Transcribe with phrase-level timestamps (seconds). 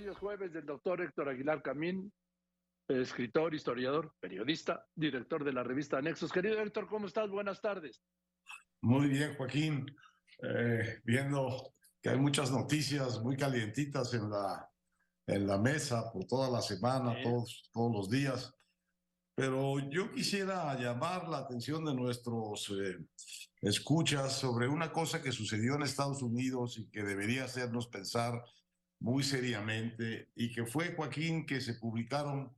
[0.00, 2.10] Hoy es jueves del doctor Héctor Aguilar Camín,
[2.88, 6.32] escritor, historiador, periodista, director de la revista Nexos.
[6.32, 7.28] Querido Héctor, ¿cómo estás?
[7.28, 8.00] Buenas tardes.
[8.80, 9.94] Muy bien, Joaquín.
[10.42, 14.70] Eh, viendo que hay muchas noticias muy calientitas en la,
[15.26, 18.54] en la mesa por toda la semana, todos, todos los días.
[19.34, 22.96] Pero yo quisiera llamar la atención de nuestros eh,
[23.60, 28.42] escuchas sobre una cosa que sucedió en Estados Unidos y que debería hacernos pensar
[29.00, 32.56] muy seriamente y que fue, Joaquín, que se publicaron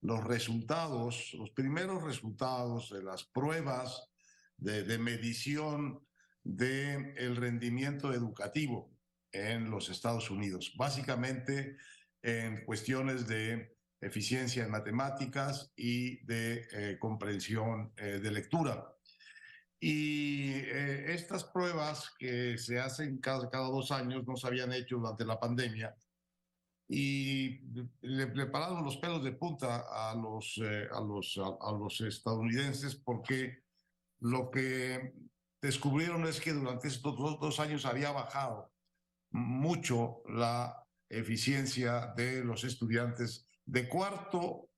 [0.00, 4.10] los resultados, los primeros resultados de las pruebas
[4.56, 6.00] de, de medición
[6.42, 8.94] del el rendimiento educativo
[9.32, 11.76] en los Estados Unidos, básicamente
[12.22, 18.94] en cuestiones de eficiencia en matemáticas y de eh, comprensión eh, de lectura.
[19.86, 24.96] Y eh, estas pruebas que se hacen cada, cada, dos años no se habían hecho
[24.96, 25.94] durante la pandemia
[26.88, 27.60] y
[28.00, 30.58] le, le pararon los pelos de punta a los,
[30.90, 33.62] a, los, a, a los estadounidenses porque
[34.20, 35.12] lo que
[35.60, 38.72] descubrieron es que durante estos dos, dos años había bajado
[39.32, 44.70] mucho la eficiencia de los estudiantes de cuarto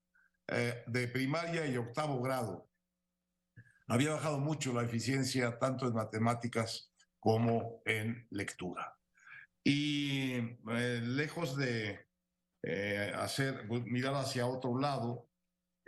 [0.49, 2.69] eh, de primaria y octavo grado.
[3.89, 8.97] Había bajado mucho la eficiencia tanto en matemáticas como en lectura.
[9.63, 12.07] Y eh, lejos de
[12.63, 15.29] eh, hacer, mirar hacia otro lado,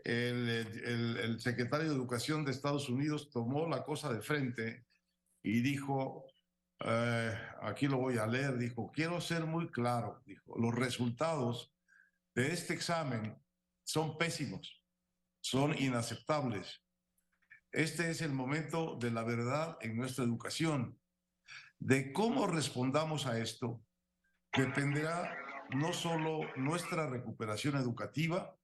[0.05, 4.87] el, secretario de Educación de Estados Unidos tomó la cosa de frente
[5.43, 6.25] y dijo,
[6.85, 11.75] eh, aquí lo voy a leer, dijo, quiero ser muy claro, dijo, los resultados
[12.35, 13.37] de este examen
[13.85, 14.83] son pésimos,
[15.41, 16.83] son inaceptables.
[17.73, 20.99] Este es el momento de la verdad en nuestra educación.
[21.79, 23.83] De cómo respondamos a esto
[24.57, 25.37] dependerá
[25.71, 28.57] no solo nuestra recuperación educativa,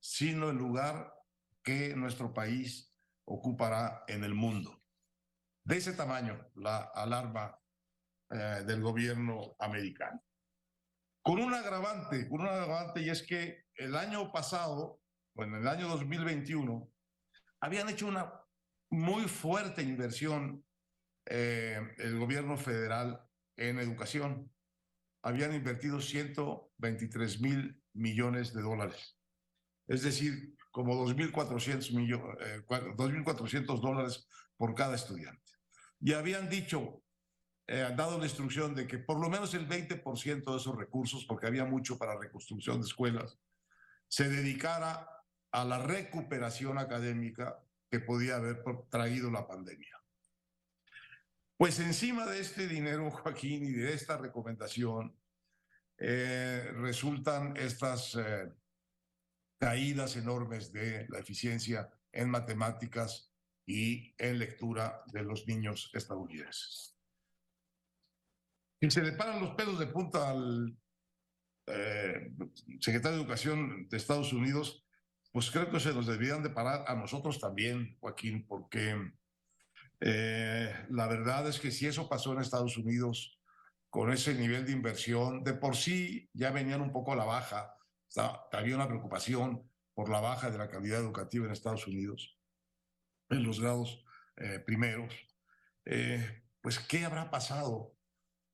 [0.00, 1.12] sino el lugar
[1.62, 2.92] que nuestro país
[3.24, 4.82] ocupará en el mundo.
[5.64, 7.56] De ese tamaño, la alarma
[8.30, 10.20] eh, del gobierno americano.
[11.22, 15.00] Con un agravante, con un agravante, y es que el año pasado,
[15.34, 16.91] bueno, en el año 2021,
[17.62, 18.30] habían hecho una
[18.90, 20.64] muy fuerte inversión
[21.26, 23.24] eh, el gobierno federal
[23.56, 24.52] en educación.
[25.22, 29.16] Habían invertido 123 mil millones de dólares.
[29.86, 35.52] Es decir, como 2.400 millones, eh, 2.400 dólares por cada estudiante.
[36.00, 37.04] Y habían dicho,
[37.68, 41.24] eh, han dado la instrucción de que por lo menos el 20% de esos recursos,
[41.26, 43.38] porque había mucho para reconstrucción de escuelas,
[44.08, 45.06] se dedicara
[45.52, 50.02] a la recuperación académica que podía haber traído la pandemia.
[51.56, 55.16] Pues encima de este dinero, Joaquín, y de esta recomendación,
[55.98, 58.50] eh, resultan estas eh,
[59.60, 63.32] caídas enormes de la eficiencia en matemáticas
[63.64, 66.98] y en lectura de los niños estadounidenses.
[68.80, 70.76] Y se le paran los pelos de punta al
[71.68, 72.32] eh,
[72.80, 74.84] secretario de Educación de Estados Unidos,
[75.32, 79.12] pues creo que se nos deberían de parar a nosotros también, Joaquín, porque
[80.00, 83.40] eh, la verdad es que si eso pasó en Estados Unidos
[83.88, 87.74] con ese nivel de inversión, de por sí ya venían un poco a la baja,
[88.52, 92.38] había una preocupación por la baja de la calidad educativa en Estados Unidos
[93.30, 94.04] en los grados
[94.36, 95.14] eh, primeros,
[95.84, 97.94] eh, pues ¿qué habrá pasado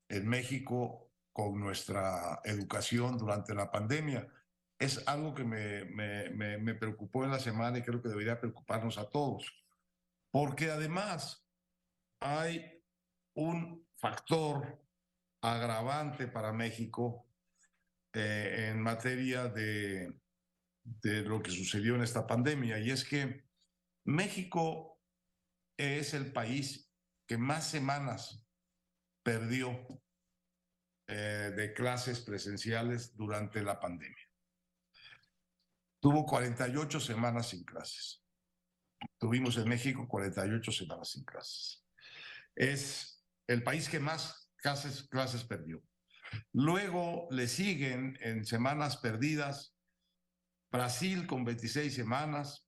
[0.08, 4.28] en México con nuestra educación durante la pandemia?
[4.78, 8.96] Es algo que me, me, me, preocupó en la semana y creo que debería preocuparnos
[8.98, 9.52] a todos,
[10.30, 11.44] porque además
[12.20, 12.82] hay
[13.34, 14.80] un factor
[15.42, 17.26] agravante para México
[18.12, 20.20] eh, en materia de,
[20.84, 23.44] de lo que sucedió en esta pandemia, y es que
[24.04, 25.00] México
[25.76, 26.90] es el país
[27.26, 28.46] que más semanas
[29.22, 29.86] perdió
[31.06, 34.27] eh, de clases presenciales durante la pandemia.
[36.08, 38.24] Tuvo 48 semanas sin clases.
[39.18, 41.84] Tuvimos en México 48 semanas sin clases.
[42.56, 45.82] Es el país que más clases, clases perdió.
[46.54, 49.76] Luego le siguen en semanas perdidas
[50.72, 52.66] Brasil con 26 semanas,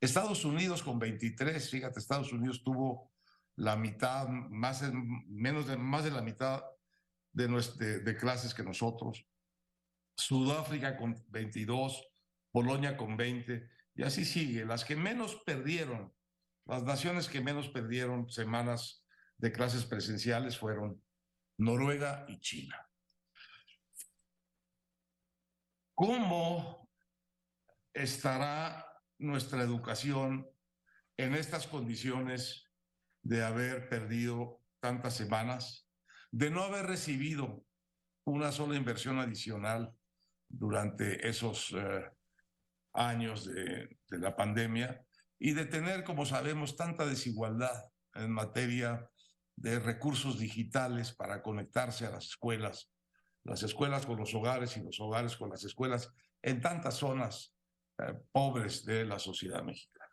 [0.00, 3.10] Estados Unidos con 23, fíjate, Estados Unidos tuvo
[3.56, 4.84] la mitad, más,
[5.26, 6.62] menos de, más de la mitad
[7.32, 7.48] de,
[7.78, 9.26] de, de clases que nosotros.
[10.16, 12.04] Sudáfrica con 22,
[12.50, 14.64] Polonia con 20, y así sigue.
[14.64, 16.14] Las que menos perdieron,
[16.66, 19.04] las naciones que menos perdieron semanas
[19.36, 21.02] de clases presenciales fueron
[21.58, 22.88] Noruega y China.
[25.94, 26.88] ¿Cómo
[27.92, 28.86] estará
[29.18, 30.48] nuestra educación
[31.16, 32.70] en estas condiciones
[33.22, 35.88] de haber perdido tantas semanas,
[36.30, 37.64] de no haber recibido
[38.24, 39.92] una sola inversión adicional
[40.48, 42.10] durante esos eh,
[42.98, 45.04] años de, de la pandemia
[45.38, 47.84] y de tener, como sabemos, tanta desigualdad
[48.14, 49.08] en materia
[49.56, 52.92] de recursos digitales para conectarse a las escuelas,
[53.44, 56.12] las escuelas con los hogares y los hogares con las escuelas
[56.42, 57.56] en tantas zonas
[57.98, 60.04] eh, pobres de la sociedad mexicana.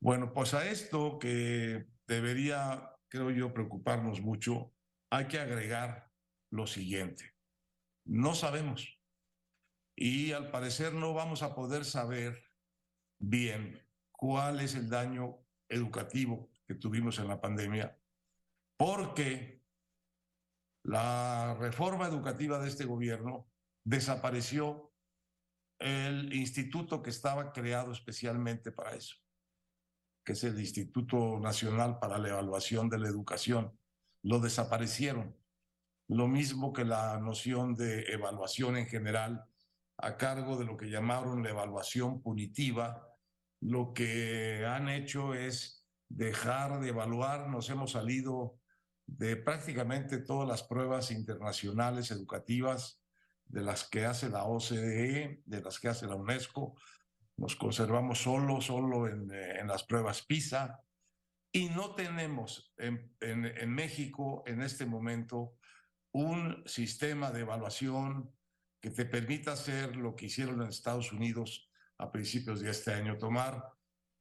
[0.00, 4.72] Bueno, pues a esto que debería, creo yo, preocuparnos mucho,
[5.10, 6.10] hay que agregar
[6.50, 7.34] lo siguiente.
[8.04, 9.00] No sabemos
[10.04, 12.42] y al parecer no vamos a poder saber
[13.20, 15.38] bien cuál es el daño
[15.68, 17.96] educativo que tuvimos en la pandemia,
[18.76, 19.64] porque
[20.82, 23.48] la reforma educativa de este gobierno
[23.84, 24.92] desapareció
[25.78, 29.14] el instituto que estaba creado especialmente para eso,
[30.24, 33.78] que es el Instituto Nacional para la Evaluación de la Educación.
[34.24, 35.36] Lo desaparecieron.
[36.08, 39.48] Lo mismo que la noción de evaluación en general
[39.98, 43.08] a cargo de lo que llamaron la evaluación punitiva,
[43.60, 48.58] lo que han hecho es dejar de evaluar, nos hemos salido
[49.06, 53.00] de prácticamente todas las pruebas internacionales educativas,
[53.46, 56.74] de las que hace la OCDE, de las que hace la UNESCO,
[57.36, 60.80] nos conservamos solo, solo en, en las pruebas PISA,
[61.52, 65.54] y no tenemos en, en, en México en este momento
[66.12, 68.34] un sistema de evaluación
[68.82, 73.16] que te permita hacer lo que hicieron en Estados Unidos a principios de este año,
[73.16, 73.64] tomar,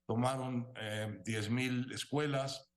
[0.05, 2.71] tomaron eh, 10.000 escuelas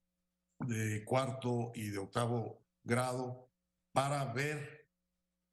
[0.61, 3.51] de cuarto y de octavo grado
[3.93, 4.89] para ver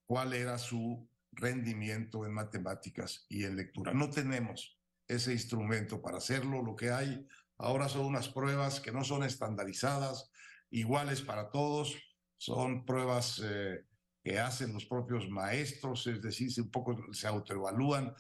[0.06, 3.94] cuál era su rendimiento en matemáticas y en lectura.
[3.94, 6.64] No tenemos ese instrumento para hacerlo.
[6.64, 10.32] Lo que hay ahora son unas pruebas que no son estandarizadas,
[10.70, 11.98] iguales para todos,
[12.38, 13.86] son pruebas eh,
[14.24, 18.14] que hacen los propios maestros, es decir, un poco se autoevalúan.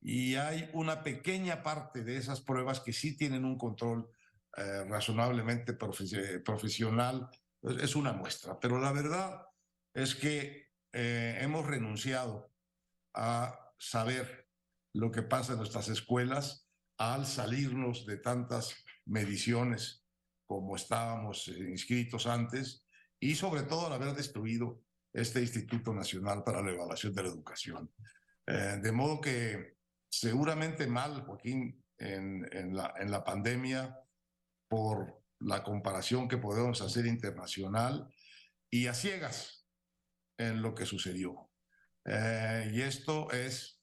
[0.00, 4.08] Y hay una pequeña parte de esas pruebas que sí tienen un control
[4.56, 7.28] eh, razonablemente profesional,
[7.62, 9.42] es una muestra, pero la verdad
[9.92, 12.52] es que eh, hemos renunciado
[13.14, 14.48] a saber
[14.94, 16.68] lo que pasa en nuestras escuelas
[16.98, 20.04] al salirnos de tantas mediciones
[20.46, 22.86] como estábamos eh, inscritos antes
[23.20, 24.82] y sobre todo al haber destruido
[25.12, 27.92] este Instituto Nacional para la Evaluación de la Educación.
[28.46, 29.78] Eh, de modo que
[30.08, 33.98] seguramente mal, Joaquín, en, en, la, en la pandemia
[34.68, 38.08] por la comparación que podemos hacer internacional
[38.70, 39.66] y a ciegas
[40.38, 41.50] en lo que sucedió.
[42.04, 43.82] Eh, y esto es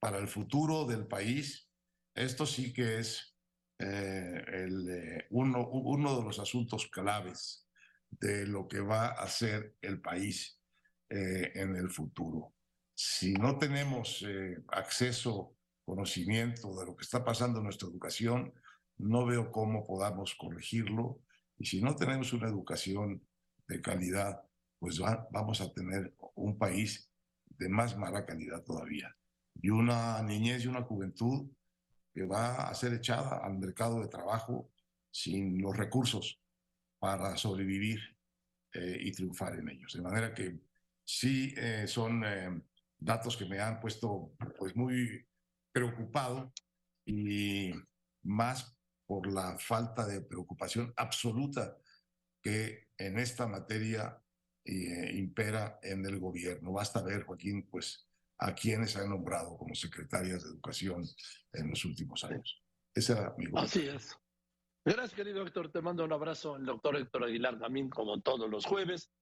[0.00, 1.68] para el futuro del país,
[2.14, 3.36] esto sí que es
[3.78, 7.66] eh, el, eh, uno, uno de los asuntos claves
[8.10, 10.58] de lo que va a ser el país
[11.08, 12.54] eh, en el futuro.
[12.94, 18.52] Si no tenemos eh, acceso, conocimiento de lo que está pasando en nuestra educación,
[18.98, 21.20] no veo cómo podamos corregirlo.
[21.58, 23.26] Y si no tenemos una educación
[23.66, 24.42] de calidad,
[24.78, 27.10] pues va, vamos a tener un país
[27.46, 29.14] de más mala calidad todavía.
[29.60, 31.50] Y una niñez y una juventud
[32.12, 34.70] que va a ser echada al mercado de trabajo
[35.10, 36.40] sin los recursos
[37.00, 37.98] para sobrevivir
[38.72, 39.94] eh, y triunfar en ellos.
[39.94, 40.60] De manera que
[41.04, 42.62] sí eh, son eh,
[42.98, 45.26] datos que me han puesto pues muy
[45.72, 46.52] preocupado
[47.04, 47.72] y
[48.22, 48.76] más
[49.06, 51.76] por la falta de preocupación absoluta
[52.40, 54.22] que en esta materia
[54.62, 56.70] impera en el gobierno.
[56.70, 58.06] Basta ver, Joaquín, pues
[58.38, 61.04] a quienes han nombrado como secretarias de educación
[61.52, 62.62] en los últimos años.
[62.94, 64.16] Ese era mi Así es.
[64.84, 65.70] Gracias, querido Héctor.
[65.70, 66.56] Te mando un abrazo.
[66.56, 69.10] El doctor Héctor Aguilar también, como todos los jueves.